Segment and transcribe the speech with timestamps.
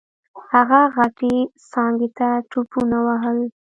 [0.53, 1.35] هغه غټې
[1.71, 3.39] څانګې ته ټوپونه ووهل.